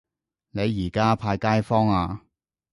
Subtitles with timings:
[0.49, 2.21] 你而家派街坊呀